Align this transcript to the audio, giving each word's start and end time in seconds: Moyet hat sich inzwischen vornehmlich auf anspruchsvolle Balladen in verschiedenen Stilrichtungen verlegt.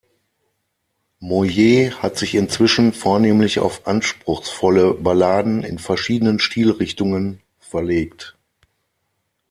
Moyet 1.19 2.01
hat 2.01 2.17
sich 2.17 2.33
inzwischen 2.33 2.91
vornehmlich 2.91 3.59
auf 3.59 3.85
anspruchsvolle 3.85 4.95
Balladen 4.95 5.61
in 5.63 5.77
verschiedenen 5.77 6.39
Stilrichtungen 6.39 7.39
verlegt. 7.59 8.35